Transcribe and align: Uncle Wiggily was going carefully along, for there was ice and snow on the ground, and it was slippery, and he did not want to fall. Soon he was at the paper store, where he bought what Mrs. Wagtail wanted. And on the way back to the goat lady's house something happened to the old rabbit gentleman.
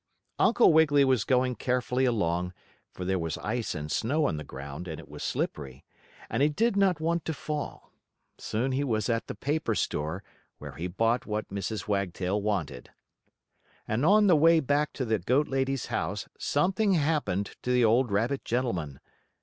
Uncle 0.39 0.73
Wiggily 0.73 1.05
was 1.05 1.23
going 1.23 1.53
carefully 1.53 2.05
along, 2.05 2.53
for 2.91 3.05
there 3.05 3.19
was 3.19 3.37
ice 3.37 3.75
and 3.75 3.91
snow 3.91 4.25
on 4.25 4.37
the 4.37 4.43
ground, 4.43 4.87
and 4.87 4.99
it 4.99 5.07
was 5.07 5.21
slippery, 5.23 5.85
and 6.27 6.41
he 6.41 6.49
did 6.49 6.75
not 6.75 6.99
want 6.99 7.23
to 7.23 7.35
fall. 7.35 7.93
Soon 8.39 8.71
he 8.71 8.83
was 8.83 9.09
at 9.09 9.27
the 9.27 9.35
paper 9.35 9.75
store, 9.75 10.23
where 10.57 10.71
he 10.73 10.87
bought 10.87 11.27
what 11.27 11.49
Mrs. 11.49 11.87
Wagtail 11.87 12.41
wanted. 12.41 12.89
And 13.87 14.03
on 14.03 14.25
the 14.25 14.35
way 14.35 14.59
back 14.59 14.91
to 14.93 15.05
the 15.05 15.19
goat 15.19 15.47
lady's 15.47 15.85
house 15.85 16.27
something 16.35 16.93
happened 16.93 17.51
to 17.61 17.69
the 17.71 17.85
old 17.85 18.11
rabbit 18.11 18.43
gentleman. 18.43 18.99